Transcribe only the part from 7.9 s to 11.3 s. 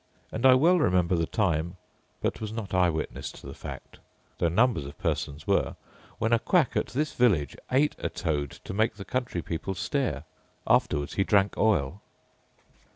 a toad to make the country people stare; afterwards he